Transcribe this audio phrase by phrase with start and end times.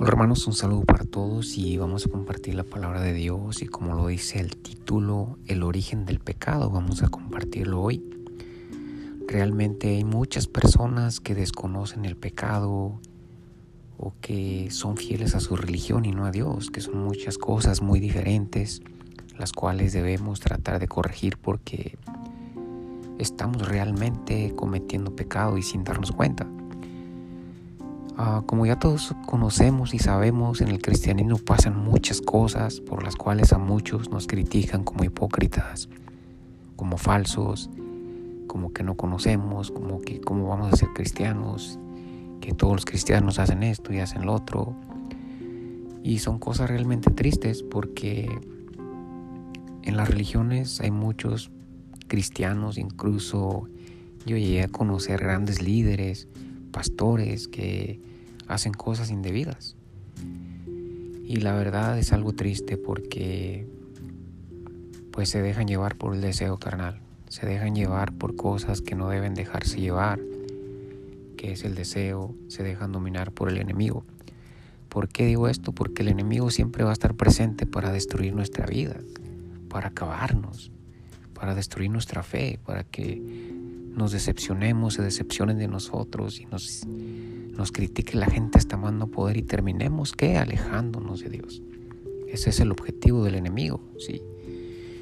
[0.00, 3.66] Hola hermanos, un saludo para todos y vamos a compartir la palabra de Dios y
[3.66, 8.02] como lo dice el título, el origen del pecado, vamos a compartirlo hoy.
[9.28, 12.98] Realmente hay muchas personas que desconocen el pecado
[13.98, 17.82] o que son fieles a su religión y no a Dios, que son muchas cosas
[17.82, 18.80] muy diferentes,
[19.38, 21.98] las cuales debemos tratar de corregir porque
[23.18, 26.48] estamos realmente cometiendo pecado y sin darnos cuenta.
[28.16, 33.16] Ah, como ya todos conocemos y sabemos, en el cristianismo pasan muchas cosas por las
[33.16, 35.88] cuales a muchos nos critican como hipócritas,
[36.76, 37.70] como falsos,
[38.46, 41.78] como que no conocemos, como que cómo vamos a ser cristianos,
[42.40, 44.74] que todos los cristianos hacen esto y hacen lo otro.
[46.02, 48.28] Y son cosas realmente tristes porque
[49.82, 51.50] en las religiones hay muchos
[52.08, 53.68] cristianos, incluso
[54.26, 56.28] yo llegué a conocer grandes líderes,
[56.70, 58.00] pastores que
[58.48, 59.76] hacen cosas indebidas.
[61.24, 63.66] Y la verdad es algo triste porque
[65.12, 69.08] pues se dejan llevar por el deseo carnal, se dejan llevar por cosas que no
[69.08, 70.20] deben dejarse llevar,
[71.36, 74.04] que es el deseo, se dejan dominar por el enemigo.
[74.88, 75.72] ¿Por qué digo esto?
[75.72, 78.96] Porque el enemigo siempre va a estar presente para destruir nuestra vida,
[79.68, 80.72] para acabarnos,
[81.32, 83.49] para destruir nuestra fe, para que
[84.00, 86.86] nos decepcionemos, se decepcionen de nosotros y nos
[87.60, 91.60] nos critique la gente está amando poder y terminemos que alejándonos de Dios.
[92.26, 94.22] Ese es el objetivo del enemigo, ¿sí?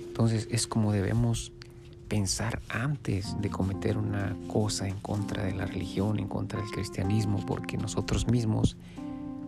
[0.08, 1.52] Entonces es como debemos
[2.08, 7.38] pensar antes de cometer una cosa en contra de la religión, en contra del cristianismo,
[7.46, 8.76] porque nosotros mismos,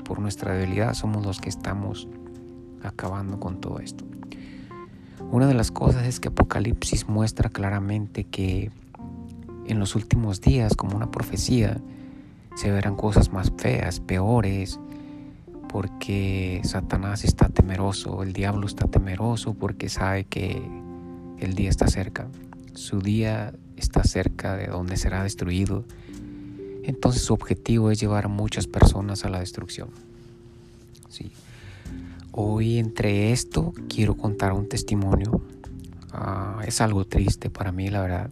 [0.04, 2.06] por nuestra debilidad, somos los que estamos
[2.84, 4.04] acabando con todo esto.
[5.32, 8.70] Una de las cosas es que Apocalipsis muestra claramente que
[9.72, 11.80] en los últimos días, como una profecía,
[12.56, 14.78] se verán cosas más feas, peores,
[15.68, 20.60] porque Satanás está temeroso, el diablo está temeroso porque sabe que
[21.38, 22.28] el día está cerca,
[22.74, 25.84] su día está cerca de donde será destruido.
[26.82, 29.90] Entonces su objetivo es llevar a muchas personas a la destrucción.
[32.32, 35.42] Hoy entre esto quiero contar un testimonio.
[36.12, 38.30] Ah, es algo triste para mí, la verdad.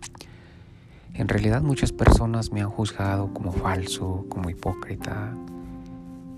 [1.19, 5.35] En realidad muchas personas me han juzgado como falso, como hipócrita,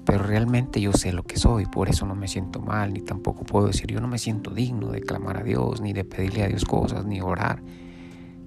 [0.07, 3.45] pero realmente yo sé lo que soy, por eso no me siento mal, ni tampoco
[3.45, 6.49] puedo decir yo no me siento digno de clamar a Dios, ni de pedirle a
[6.49, 7.63] Dios cosas, ni orar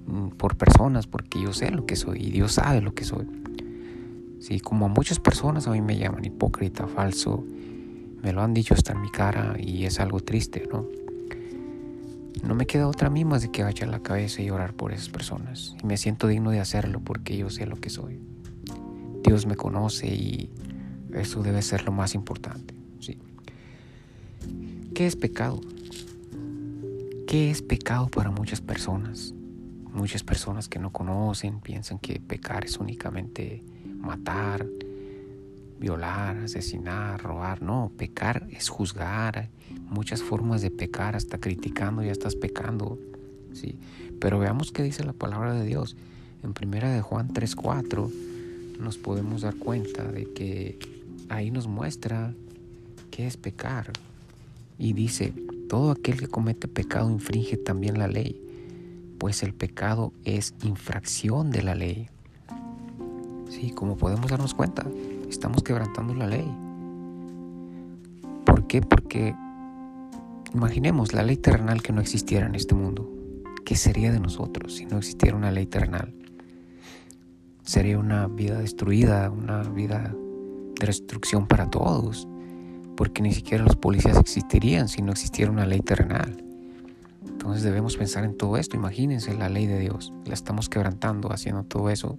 [0.08, 3.28] mm, por personas, porque yo sé lo que soy y Dios sabe lo que soy.
[4.40, 7.44] Sí, como a muchas personas a mí me llaman hipócrita, falso,
[8.24, 10.84] me lo han dicho hasta en mi cara y es algo triste, ¿no?
[12.46, 15.08] No me queda otra mí más de que agachar la cabeza y orar por esas
[15.08, 15.74] personas.
[15.82, 18.20] Y me siento digno de hacerlo porque yo sé lo que soy.
[19.22, 20.50] Dios me conoce y
[21.14, 22.74] eso debe ser lo más importante.
[23.00, 23.18] ¿sí?
[24.94, 25.60] ¿Qué es pecado?
[27.26, 29.32] ¿Qué es pecado para muchas personas?
[29.92, 33.64] Muchas personas que no conocen piensan que pecar es únicamente
[33.98, 34.66] matar,
[35.78, 37.62] violar, asesinar, robar.
[37.62, 39.48] No, pecar es juzgar.
[39.94, 42.98] Muchas formas de pecar, hasta criticando ya estás pecando.
[43.52, 43.76] ¿sí?
[44.18, 45.96] Pero veamos qué dice la palabra de Dios.
[46.42, 48.10] En primera de Juan 3:4
[48.80, 50.80] nos podemos dar cuenta de que
[51.28, 52.34] ahí nos muestra
[53.12, 53.92] qué es pecar.
[54.80, 55.32] Y dice,
[55.68, 58.40] todo aquel que comete pecado infringe también la ley,
[59.18, 62.08] pues el pecado es infracción de la ley.
[63.48, 64.84] Sí, como podemos darnos cuenta,
[65.30, 66.50] estamos quebrantando la ley.
[68.44, 68.80] ¿Por qué?
[68.80, 69.36] Porque
[70.54, 73.10] imaginemos la ley terrenal que no existiera en este mundo.
[73.64, 76.14] ¿Qué sería de nosotros si no existiera una ley terrenal?
[77.62, 80.14] Sería una vida destruida, una vida
[80.80, 82.28] de destrucción para todos,
[82.96, 86.44] porque ni siquiera los policías existirían si no existiera una ley terrenal.
[87.26, 88.76] Entonces debemos pensar en todo esto.
[88.76, 90.12] Imagínense la ley de Dios.
[90.24, 92.18] La estamos quebrantando, haciendo todo eso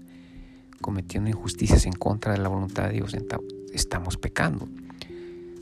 [0.81, 3.15] cometiendo injusticias en contra de la voluntad de Dios,
[3.73, 4.67] estamos pecando.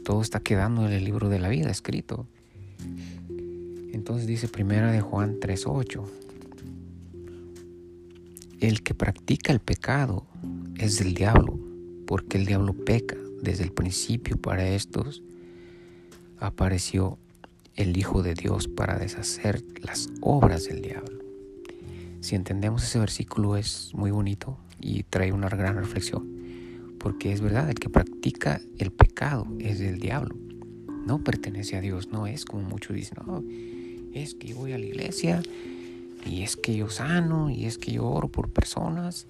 [0.03, 2.27] Todo está quedando en el libro de la vida escrito.
[3.91, 6.03] Entonces dice primera de Juan 3:8.
[8.59, 10.25] El que practica el pecado
[10.77, 11.59] es del diablo,
[12.07, 15.21] porque el diablo peca desde el principio para estos
[16.39, 17.17] apareció
[17.75, 21.19] el Hijo de Dios para deshacer las obras del diablo.
[22.21, 26.25] Si entendemos ese versículo es muy bonito y trae una gran reflexión,
[26.99, 30.35] porque es verdad, el que practica el pecado es del diablo,
[31.05, 33.43] no pertenece a Dios, no es como muchos dicen, no,
[34.13, 35.41] es que yo voy a la iglesia
[36.25, 39.27] y es que yo sano y es que yo oro por personas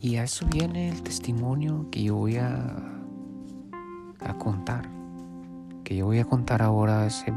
[0.00, 2.76] y a eso viene el testimonio que yo voy a,
[4.20, 4.88] a contar.
[5.84, 7.32] Que yo voy a contar ahora ese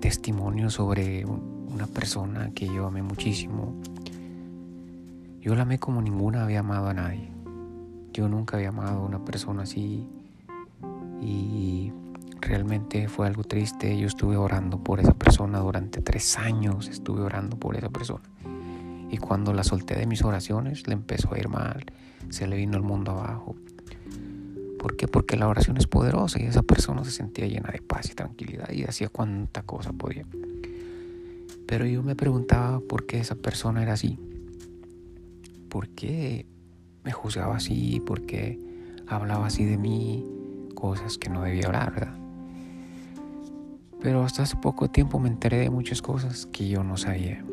[0.00, 3.74] testimonio sobre una persona que yo amé muchísimo.
[5.40, 7.28] Yo la amé como ninguna había amado a nadie.
[8.12, 10.06] Yo nunca había amado a una persona así
[11.20, 11.92] y
[12.40, 13.98] realmente fue algo triste.
[13.98, 18.24] Yo estuve orando por esa persona durante tres años, estuve orando por esa persona.
[19.10, 21.84] Y cuando la solté de mis oraciones, le empezó a ir mal,
[22.28, 23.56] se le vino el mundo abajo.
[24.78, 25.08] ¿Por qué?
[25.08, 28.70] Porque la oración es poderosa y esa persona se sentía llena de paz y tranquilidad
[28.70, 30.24] y hacía cuanta cosa podía.
[31.66, 34.18] Pero yo me preguntaba por qué esa persona era así.
[35.68, 36.46] ¿Por qué
[37.02, 38.00] me juzgaba así?
[38.06, 38.58] ¿Por qué
[39.06, 40.37] hablaba así de mí?
[40.78, 42.14] Cosas que no debía hablar, ¿verdad?
[44.00, 47.44] Pero hasta hace poco tiempo me enteré de muchas cosas que yo no sabía.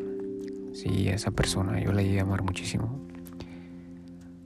[0.73, 2.99] Sí, esa persona yo la iba a amar muchísimo.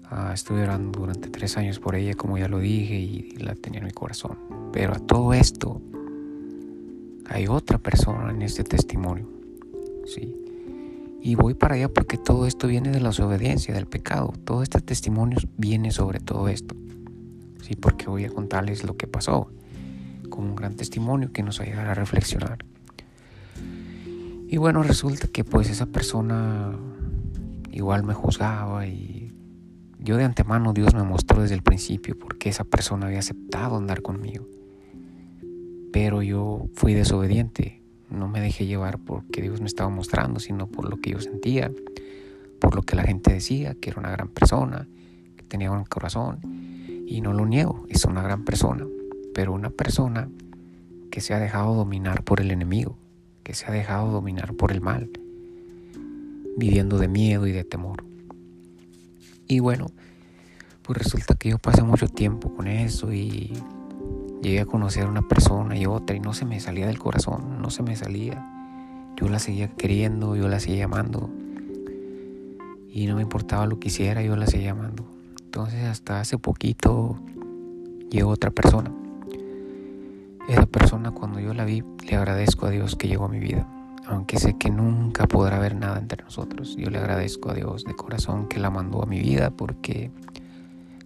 [0.06, 3.81] Ah, estuve orando durante tres años por ella, como ya lo dije, y la tenía
[3.81, 4.38] en mi corazón.
[4.72, 5.82] Pero a todo esto
[7.25, 9.28] hay otra persona en este testimonio.
[10.06, 10.38] Sí.
[11.22, 14.32] Y voy para allá porque todo esto viene de la desobediencia, del pecado.
[14.46, 16.78] Todo este testimonio viene sobre todo esto.
[17.69, 19.51] Sí, porque voy a contarles lo que pasó
[20.27, 22.66] como un gran testimonio que nos ayudará a reflexionar.
[24.48, 26.75] Y bueno, resulta que pues esa persona
[27.71, 29.31] igual me juzgaba y
[30.00, 34.01] yo de antemano Dios me mostró desde el principio porque esa persona había aceptado andar
[34.01, 34.48] conmigo.
[35.94, 40.89] Pero yo fui desobediente, no me dejé llevar porque Dios me estaba mostrando, sino por
[40.89, 41.72] lo que yo sentía,
[42.60, 44.88] por lo que la gente decía, que era una gran persona,
[45.38, 46.39] que tenía un corazón.
[47.12, 48.86] Y no lo niego, es una gran persona,
[49.34, 50.30] pero una persona
[51.10, 53.00] que se ha dejado dominar por el enemigo,
[53.42, 55.10] que se ha dejado dominar por el mal,
[56.56, 58.04] viviendo de miedo y de temor.
[59.48, 59.88] Y bueno,
[60.84, 63.54] pues resulta que yo pasé mucho tiempo con eso y
[64.44, 67.60] llegué a conocer a una persona y otra y no se me salía del corazón,
[67.60, 68.46] no se me salía.
[69.16, 71.28] Yo la seguía queriendo, yo la seguía amando
[72.88, 75.19] y no me importaba lo que hiciera, yo la seguía amando.
[75.50, 77.19] Entonces hasta hace poquito
[78.12, 78.92] llegó otra persona
[80.50, 83.68] esa persona cuando yo la vi, le agradezco a Dios que llegó a mi vida.
[84.07, 87.96] Aunque sé que nunca podrá haber nada entre nosotros, yo le agradezco a Dios de
[87.96, 90.10] corazón que la mandó a mi vida porque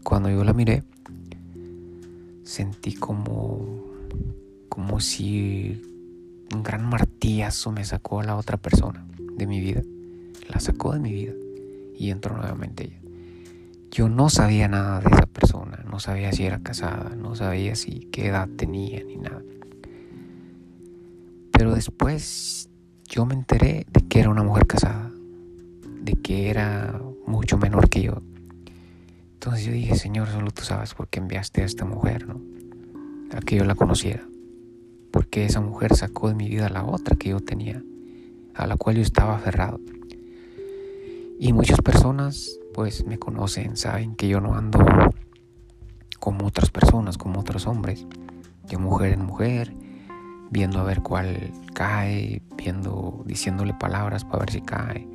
[0.02, 0.84] cuando yo la miré,
[2.44, 3.84] sentí como,
[4.70, 5.82] como si
[6.54, 9.06] un gran martillazo me sacó a la otra persona
[9.36, 9.82] de mi vida.
[10.48, 11.34] La sacó de mi vida
[11.98, 13.03] y entró nuevamente ella.
[13.94, 18.10] Yo no sabía nada de esa persona, no sabía si era casada, no sabía si
[18.12, 19.44] qué edad tenía ni nada.
[21.52, 22.72] Pero después
[23.08, 25.12] yo me enteré de que era una mujer casada,
[26.02, 28.24] de que era mucho menor que yo.
[29.34, 32.42] Entonces yo dije, Señor, solo tú sabes por qué enviaste a esta mujer, ¿no?
[33.32, 34.28] A que yo la conociera.
[35.12, 37.84] Porque esa mujer sacó de mi vida la otra que yo tenía,
[38.56, 39.80] a la cual yo estaba aferrado.
[41.40, 44.80] Y muchas personas pues me conocen, saben que yo no ando
[46.20, 48.08] como otras personas, como otros hombres,
[48.68, 49.74] de mujer en mujer,
[50.50, 55.08] viendo a ver cuál cae, viendo, diciéndole palabras para ver si cae.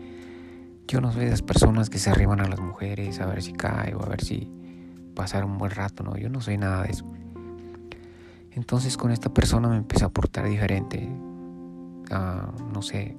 [0.87, 3.53] Yo no soy de esas personas que se arriban a las mujeres a ver si
[3.53, 4.51] cae o a ver si
[5.15, 7.05] pasar un buen rato, no, yo no soy nada de eso.
[8.53, 11.09] Entonces con esta persona me empecé a portar diferente.
[12.11, 13.17] Ah, no sé,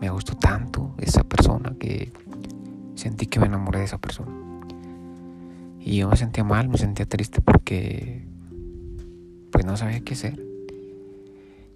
[0.00, 2.12] me gustó tanto esa persona que
[3.00, 4.30] sentí que me enamoré de esa persona.
[5.80, 8.24] Y yo me sentía mal, me sentía triste porque
[9.50, 10.38] pues no sabía qué hacer.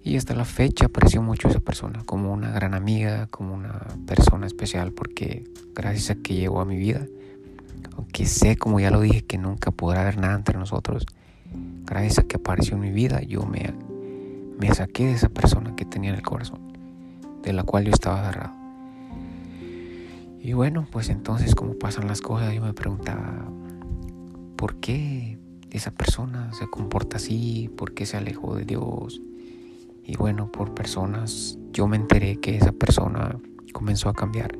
[0.03, 4.45] Y hasta la fecha aprecio mucho esa persona como una gran amiga, como una persona
[4.45, 7.07] especial porque gracias a que llegó a mi vida,
[7.97, 11.07] aunque sé, como ya lo dije, que nunca podrá haber nada entre nosotros,
[11.85, 13.73] gracias a que apareció en mi vida, yo me,
[14.59, 16.59] me saqué de esa persona que tenía en el corazón,
[17.41, 18.64] de la cual yo estaba agarrado.
[20.45, 23.51] Y bueno, pues entonces como pasan las cosas, yo me preguntaba,
[24.55, 25.39] ¿por qué
[25.71, 27.67] esa persona se comporta así?
[27.75, 29.19] ¿Por qué se alejó de Dios?
[30.03, 33.39] Y bueno, por personas, yo me enteré que esa persona
[33.73, 34.55] comenzó a cambiar.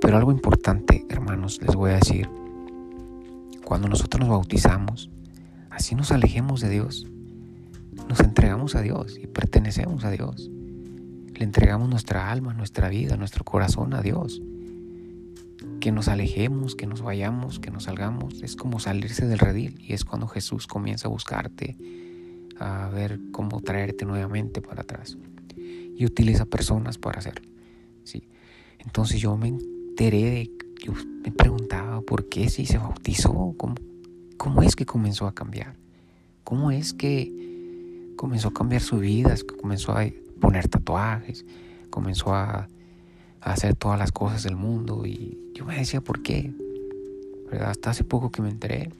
[0.00, 2.30] Pero algo importante, hermanos, les voy a decir,
[3.64, 5.10] cuando nosotros nos bautizamos,
[5.70, 7.08] así nos alejemos de Dios,
[8.08, 10.48] nos entregamos a Dios y pertenecemos a Dios.
[11.34, 14.40] Le entregamos nuestra alma, nuestra vida, nuestro corazón a Dios.
[15.80, 19.92] Que nos alejemos, que nos vayamos, que nos salgamos, es como salirse del redil y
[19.92, 21.76] es cuando Jesús comienza a buscarte,
[22.58, 25.18] a ver cómo traerte nuevamente para atrás.
[25.96, 27.48] Y utiliza personas para hacerlo.
[28.04, 28.28] ¿sí?
[28.78, 30.50] Entonces yo me enteré de,
[30.84, 33.74] yo me preguntaba por qué si se bautizó, cómo,
[34.36, 35.76] cómo es que comenzó a cambiar,
[36.44, 40.04] cómo es que comenzó a cambiar su vida, comenzó a
[40.40, 41.44] poner tatuajes,
[41.90, 42.68] comenzó a,
[43.40, 46.50] hacer todas las cosas del mundo y yo me decía, ¿por qué?
[47.60, 48.90] Hasta hace poco que me enteré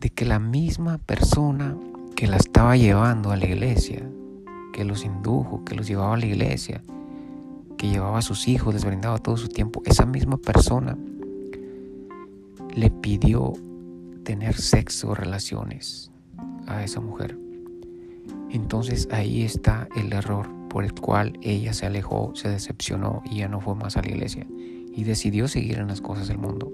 [0.00, 1.76] de que la misma persona
[2.16, 4.02] que la estaba llevando a la iglesia,
[4.72, 6.82] que los indujo, que los llevaba a la iglesia,
[7.76, 10.96] que llevaba a sus hijos, les brindaba todo su tiempo, esa misma persona
[12.74, 13.52] le pidió
[14.24, 16.10] tener sexo o relaciones
[16.66, 17.36] a esa mujer.
[18.52, 23.48] Entonces ahí está el error por el cual ella se alejó, se decepcionó y ya
[23.48, 24.46] no fue más a la iglesia
[24.94, 26.72] y decidió seguir en las cosas del mundo.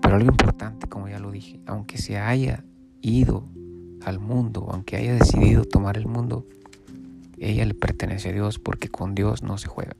[0.00, 2.64] Pero algo importante, como ya lo dije, aunque se haya
[3.00, 3.44] ido
[4.04, 6.46] al mundo, aunque haya decidido tomar el mundo,
[7.38, 9.96] ella le pertenece a Dios porque con Dios no se juega.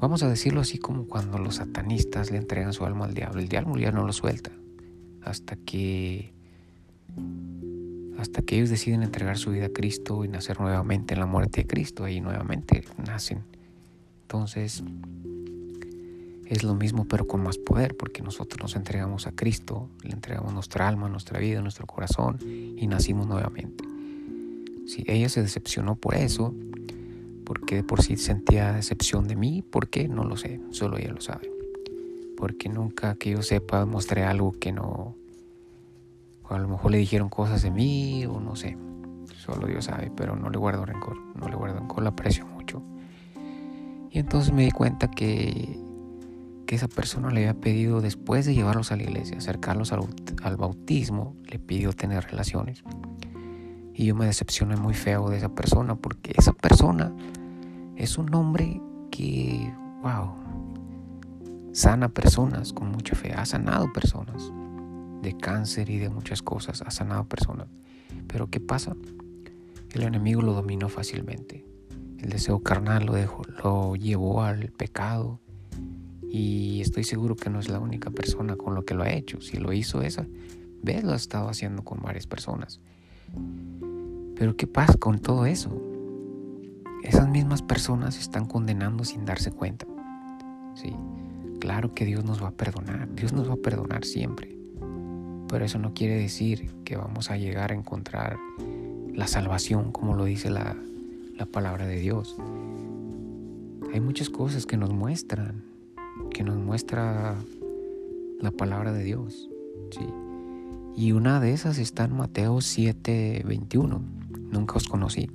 [0.00, 3.40] Vamos a decirlo así como cuando los satanistas le entregan su alma al diablo.
[3.40, 4.50] El diablo ya no lo suelta
[5.24, 6.32] hasta que
[8.18, 11.62] hasta que ellos deciden entregar su vida a Cristo y nacer nuevamente en la muerte
[11.62, 13.44] de Cristo, ahí nuevamente nacen.
[14.22, 14.82] Entonces,
[16.46, 20.52] es lo mismo pero con más poder, porque nosotros nos entregamos a Cristo, le entregamos
[20.52, 23.84] nuestra alma, nuestra vida, nuestro corazón y nacimos nuevamente.
[24.86, 26.54] Si ella se decepcionó por eso,
[27.44, 30.08] porque por sí sentía decepción de mí, ¿por qué?
[30.08, 31.52] No lo sé, solo ella lo sabe.
[32.36, 35.14] Porque nunca que yo sepa mostré algo que no,
[36.48, 38.76] o a lo mejor le dijeron cosas de mí, o no sé,
[39.36, 42.82] solo Dios sabe, pero no le guardo rencor, no le guardo rencor, la aprecio mucho.
[44.10, 45.78] Y entonces me di cuenta que
[46.68, 51.34] que esa persona le había pedido después de llevarlos a la iglesia, acercarlos al, bautismo,
[51.46, 52.84] le pidió tener relaciones.
[53.94, 57.10] Y yo me decepcioné muy feo de esa persona porque esa persona
[57.96, 60.34] es un hombre que, wow,
[61.72, 64.52] sana personas con mucha fe, ha sanado personas
[65.22, 67.68] de cáncer y de muchas cosas, ha sanado personas.
[68.26, 68.96] Pero ¿qué pasa?
[69.92, 71.64] El enemigo lo dominó fácilmente.
[72.18, 75.40] El deseo carnal lo, dejó, lo llevó al pecado
[76.30, 79.40] y estoy seguro que no es la única persona con lo que lo ha hecho.
[79.40, 80.26] Si lo hizo esa,
[80.82, 82.80] ves, lo ha estado haciendo con varias personas.
[84.36, 85.70] Pero ¿qué pasa con todo eso?
[87.02, 89.86] Esas mismas personas están condenando sin darse cuenta.
[90.74, 90.94] Sí,
[91.60, 93.14] claro que Dios nos va a perdonar.
[93.14, 94.57] Dios nos va a perdonar siempre.
[95.48, 98.36] Pero eso no quiere decir que vamos a llegar a encontrar
[99.14, 100.76] la salvación como lo dice la,
[101.36, 102.36] la palabra de Dios.
[103.92, 105.68] Hay muchas cosas que nos muestran
[106.30, 107.36] que nos muestra
[108.40, 109.48] la palabra de Dios.
[109.90, 110.06] ¿sí?
[110.96, 114.02] Y una de esas está en Mateo 7, 21.
[114.50, 115.30] Nunca os conocí.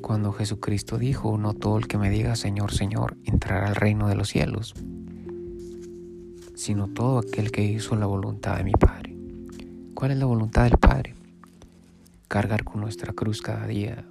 [0.00, 4.16] Cuando Jesucristo dijo, no todo el que me diga Señor, Señor, entrará al reino de
[4.16, 4.74] los cielos,
[6.60, 9.16] sino todo aquel que hizo la voluntad de mi Padre.
[9.94, 11.14] ¿Cuál es la voluntad del Padre?
[12.28, 14.04] Cargar con nuestra cruz cada día,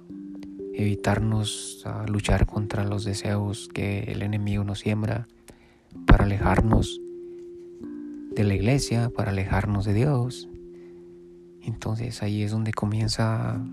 [0.74, 5.28] evitarnos a luchar contra los deseos que el enemigo nos siembra,
[6.06, 7.00] para alejarnos
[8.34, 10.48] de la iglesia, para alejarnos de Dios.
[11.62, 13.64] Entonces ahí es donde comienza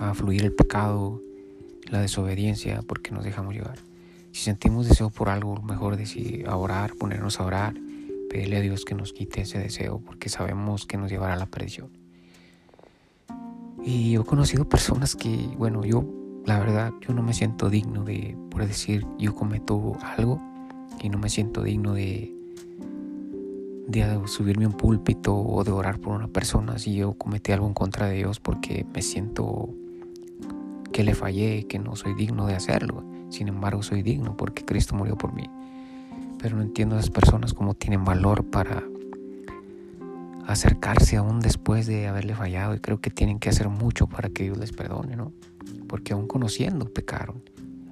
[0.00, 1.20] a fluir el pecado,
[1.90, 3.93] la desobediencia, porque nos dejamos llevar.
[4.34, 7.72] Si sentimos deseo por algo, mejor decir a orar, ponernos a orar,
[8.28, 11.46] pedirle a Dios que nos quite ese deseo, porque sabemos que nos llevará a la
[11.46, 11.90] perdición.
[13.84, 16.04] Y yo he conocido personas que, bueno, yo
[16.44, 20.42] la verdad, yo no me siento digno de, por decir, yo cometo algo
[21.00, 22.34] y no me siento digno de,
[23.86, 27.68] de subirme a un púlpito o de orar por una persona si yo cometí algo
[27.68, 29.72] en contra de Dios porque me siento
[30.92, 33.13] que le fallé, que no soy digno de hacerlo.
[33.34, 35.50] Sin embargo, soy digno porque Cristo murió por mí.
[36.38, 38.84] Pero no entiendo a esas personas cómo tienen valor para
[40.46, 44.44] acercarse aún después de haberle fallado y creo que tienen que hacer mucho para que
[44.44, 45.32] Dios les perdone, ¿no?
[45.88, 47.42] porque aún conociendo pecaron,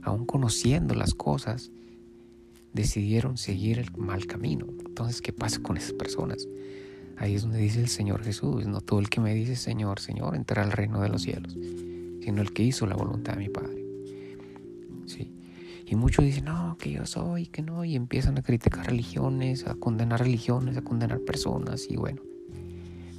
[0.02, 1.72] aún conociendo las cosas,
[2.72, 4.66] decidieron seguir el mal camino.
[4.86, 6.46] Entonces, ¿qué pasa con esas personas?
[7.16, 10.36] Ahí es donde dice el Señor Jesús, no todo el que me dice Señor, Señor,
[10.36, 11.58] entrará al reino de los cielos,
[12.20, 13.81] sino el que hizo la voluntad de mi Padre.
[15.06, 15.32] Sí.
[15.86, 19.74] Y muchos dicen, no, que yo soy, que no, y empiezan a criticar religiones, a
[19.74, 22.22] condenar religiones, a condenar personas, y bueno,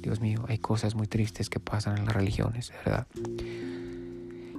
[0.02, 3.06] Dios mío, hay cosas muy tristes que pasan en las religiones, ¿verdad?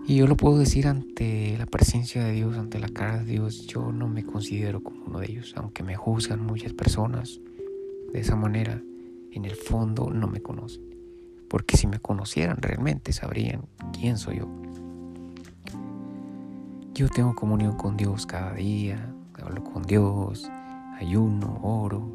[0.08, 3.65] Y yo lo puedo decir ante la presencia de Dios, ante la cara de Dios,
[3.67, 7.39] yo no me considero como uno de ellos, aunque me juzgan muchas personas
[8.13, 8.82] de esa manera,
[9.32, 10.84] en el fondo no me conocen.
[11.50, 14.64] Porque si me conocieran realmente sabrían quién soy yo.
[16.96, 20.50] Yo tengo comunión con Dios cada día, hablo con Dios,
[20.98, 22.10] ayuno, oro,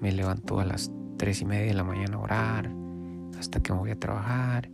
[0.00, 2.70] me levanto a las tres y media de la mañana a orar,
[3.38, 4.68] hasta que me voy a trabajar,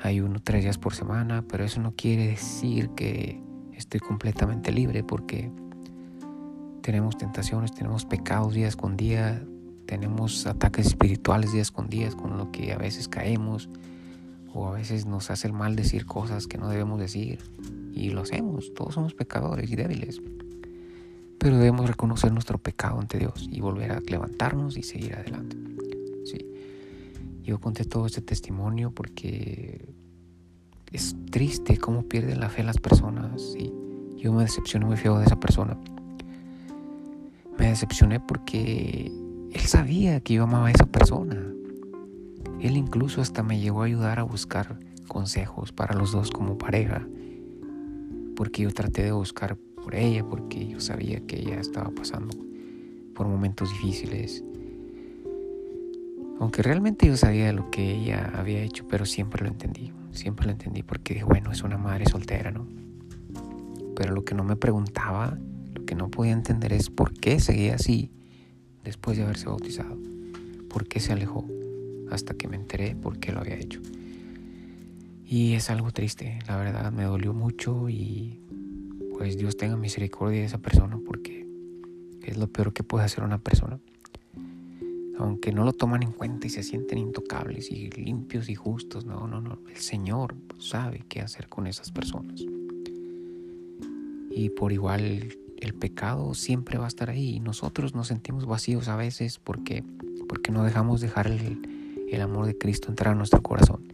[0.00, 3.40] ayuno tres días por semana, pero eso no quiere decir que
[3.76, 5.52] estoy completamente libre porque
[6.80, 9.40] tenemos tentaciones, tenemos pecados días con día,
[9.86, 13.68] tenemos ataques espirituales días con días con lo que a veces caemos
[14.54, 17.38] o a veces nos hace el mal decir cosas que no debemos decir
[17.92, 20.20] y lo hacemos, todos somos pecadores y débiles.
[21.38, 25.56] Pero debemos reconocer nuestro pecado ante Dios y volver a levantarnos y seguir adelante.
[26.24, 26.46] Sí.
[27.42, 29.88] Yo conté todo este testimonio porque
[30.92, 33.42] es triste cómo pierden la fe las personas.
[33.42, 33.72] ¿sí?
[34.16, 35.76] Yo me decepcioné muy feo de esa persona.
[37.58, 39.10] Me decepcioné porque
[39.52, 41.51] él sabía que yo amaba a esa persona.
[42.62, 44.78] Él incluso hasta me llegó a ayudar a buscar
[45.08, 47.04] consejos para los dos como pareja.
[48.36, 52.36] Porque yo traté de buscar por ella, porque yo sabía que ella estaba pasando
[53.16, 54.44] por momentos difíciles.
[56.38, 59.92] Aunque realmente yo sabía lo que ella había hecho, pero siempre lo entendí.
[60.12, 62.68] Siempre lo entendí porque bueno, es una madre soltera, ¿no?
[63.96, 65.36] Pero lo que no me preguntaba,
[65.74, 68.12] lo que no podía entender es por qué seguía así
[68.84, 69.98] después de haberse bautizado.
[70.68, 71.44] ¿Por qué se alejó?
[72.12, 73.80] Hasta que me enteré por qué lo había hecho.
[75.24, 78.38] Y es algo triste, la verdad me dolió mucho y
[79.16, 81.46] pues Dios tenga misericordia de esa persona porque
[82.22, 83.80] es lo peor que puede hacer una persona.
[85.18, 89.26] Aunque no lo toman en cuenta y se sienten intocables y limpios y justos, no,
[89.26, 89.58] no, no.
[89.74, 92.42] El Señor sabe qué hacer con esas personas.
[94.30, 98.88] Y por igual el pecado siempre va a estar ahí y nosotros nos sentimos vacíos
[98.88, 99.82] a veces porque,
[100.28, 101.81] porque no dejamos dejar el,
[102.16, 103.92] el amor de Cristo entrar a nuestro corazón.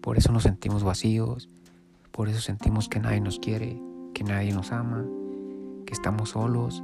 [0.00, 1.48] Por eso nos sentimos vacíos,
[2.12, 3.80] por eso sentimos que nadie nos quiere,
[4.14, 5.04] que nadie nos ama,
[5.84, 6.82] que estamos solos,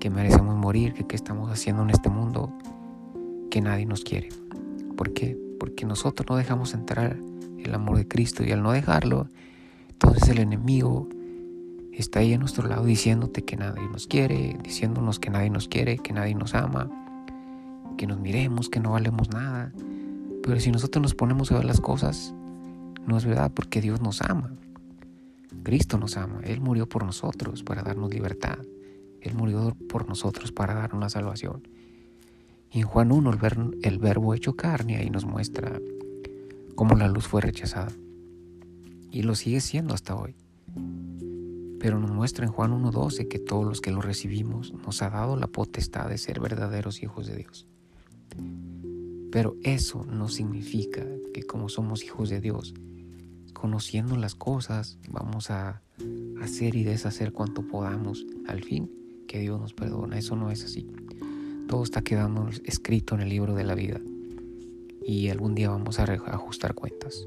[0.00, 2.52] que merecemos morir, que qué estamos haciendo en este mundo,
[3.50, 4.28] que nadie nos quiere.
[4.96, 5.36] ¿Por qué?
[5.58, 7.16] Porque nosotros no dejamos entrar
[7.58, 9.28] el amor de Cristo y al no dejarlo,
[9.90, 11.08] entonces el enemigo
[11.92, 15.98] está ahí a nuestro lado diciéndote que nadie nos quiere, diciéndonos que nadie nos quiere,
[15.98, 16.88] que nadie nos ama,
[17.98, 19.74] que nos miremos, que no valemos nada.
[20.42, 22.32] Pero si nosotros nos ponemos a ver las cosas,
[23.06, 24.54] no es verdad porque Dios nos ama.
[25.62, 26.40] Cristo nos ama.
[26.44, 28.58] Él murió por nosotros para darnos libertad.
[29.20, 31.68] Él murió por nosotros para darnos la salvación.
[32.70, 35.78] Y en Juan 1 el, el verbo hecho carne ahí nos muestra
[36.74, 37.92] cómo la luz fue rechazada.
[39.10, 40.34] Y lo sigue siendo hasta hoy.
[41.80, 45.36] Pero nos muestra en Juan 1.12 que todos los que lo recibimos nos ha dado
[45.36, 47.66] la potestad de ser verdaderos hijos de Dios.
[49.30, 52.74] Pero eso no significa que como somos hijos de Dios,
[53.52, 55.82] conociendo las cosas, vamos a
[56.40, 58.90] hacer y deshacer cuanto podamos al fin
[59.26, 60.18] que Dios nos perdona.
[60.18, 60.88] Eso no es así.
[61.68, 64.00] Todo está quedando escrito en el libro de la vida
[65.02, 67.26] y algún día vamos a ajustar cuentas.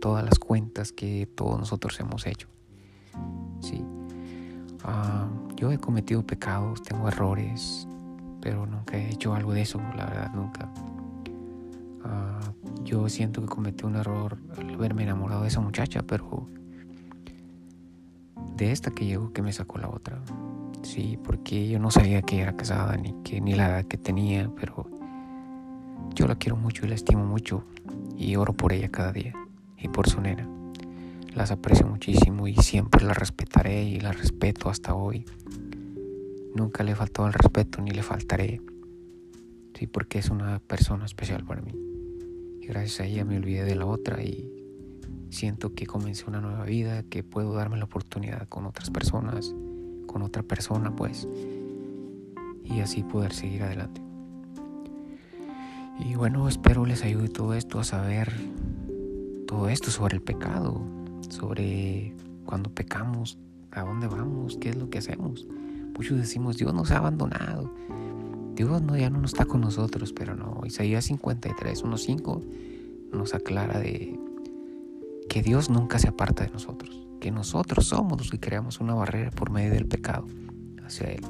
[0.00, 2.48] Todas las cuentas que todos nosotros hemos hecho.
[3.60, 3.84] Sí.
[4.82, 7.86] Ah, yo he cometido pecados, tengo errores,
[8.40, 10.68] pero nunca he hecho algo de eso, la verdad, nunca.
[12.04, 12.40] Ah,
[12.84, 16.48] yo siento que cometí un error al haberme enamorado de esa muchacha, pero
[18.56, 20.18] de esta que llegó que me sacó la otra.
[20.82, 24.50] Sí, porque yo no sabía que era casada ni que ni la edad que tenía,
[24.58, 24.86] pero
[26.14, 27.64] yo la quiero mucho y la estimo mucho
[28.16, 29.34] y oro por ella cada día
[29.78, 30.48] y por su nena.
[31.34, 35.24] Las aprecio muchísimo y siempre la respetaré y la respeto hasta hoy.
[36.54, 38.60] Nunca le faltado el respeto ni le faltaré.
[39.74, 41.72] Sí, porque es una persona especial para mí.
[42.60, 44.50] Y gracias a ella me olvidé de la otra y
[45.30, 49.54] siento que comencé una nueva vida, que puedo darme la oportunidad con otras personas,
[50.06, 51.28] con otra persona, pues,
[52.64, 54.02] y así poder seguir adelante.
[55.98, 58.32] Y bueno, espero les ayude todo esto a saber
[59.46, 60.80] todo esto sobre el pecado,
[61.28, 63.38] sobre cuando pecamos,
[63.70, 65.46] a dónde vamos, qué es lo que hacemos.
[66.00, 67.70] Muchos decimos, Dios nos ha abandonado,
[68.54, 70.62] Dios no, ya no está con nosotros, pero no.
[70.64, 72.42] Isaías 53, 1.5
[73.12, 74.18] nos aclara de
[75.28, 79.30] que Dios nunca se aparta de nosotros, que nosotros somos los que creamos una barrera
[79.30, 80.24] por medio del pecado
[80.82, 81.26] hacia Él,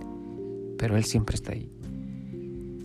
[0.78, 1.68] pero Él siempre está ahí.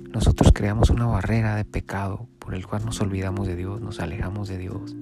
[0.09, 4.47] Nosotros creamos una barrera de pecado por el cual nos olvidamos de Dios, nos alejamos
[4.47, 4.95] de Dios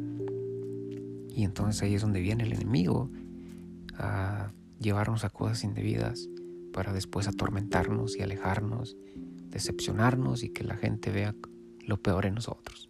[1.34, 3.10] y entonces ahí es donde viene el enemigo
[3.98, 6.28] a llevarnos a cosas indebidas
[6.74, 8.98] para después atormentarnos y alejarnos,
[9.50, 11.34] decepcionarnos y que la gente vea
[11.86, 12.90] lo peor en nosotros.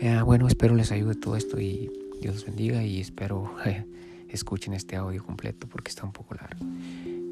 [0.00, 3.52] Eh, bueno, espero les ayude todo esto y Dios los bendiga y espero
[4.28, 6.64] escuchen este audio completo porque está un poco largo.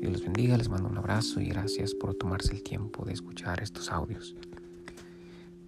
[0.00, 3.62] Dios los bendiga, les mando un abrazo y gracias por tomarse el tiempo de escuchar
[3.62, 4.34] estos audios.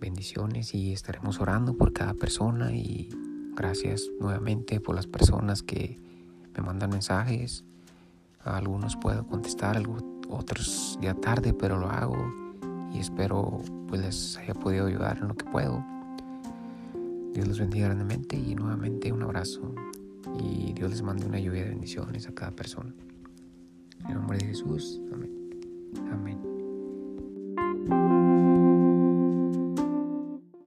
[0.01, 3.09] Bendiciones y estaremos orando por cada persona y
[3.57, 5.99] gracias nuevamente por las personas que
[6.57, 7.65] me mandan mensajes.
[8.57, 9.81] Algunos puedo contestar,
[10.29, 12.17] otros ya tarde, pero lo hago
[12.93, 15.85] y espero pues les haya podido ayudar en lo que puedo.
[17.33, 19.75] Dios los bendiga grandemente y nuevamente un abrazo
[20.39, 22.95] y Dios les mande una lluvia de bendiciones a cada persona.
[24.09, 25.31] En nombre de Jesús, amén.
[26.13, 26.48] Amén.